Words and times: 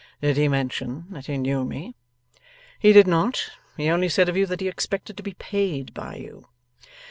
Did 0.19 0.35
he 0.35 0.47
mention 0.47 1.05
that 1.11 1.27
he 1.27 1.37
knew 1.37 1.63
me?' 1.63 1.93
'He 2.79 2.91
did 2.91 3.05
not. 3.05 3.51
He 3.77 3.87
only 3.91 4.09
said 4.09 4.29
of 4.29 4.35
you 4.35 4.47
that 4.47 4.59
he 4.59 4.67
expected 4.67 5.15
to 5.17 5.21
be 5.21 5.35
paid 5.35 5.93
by 5.93 6.15
you. 6.15 6.47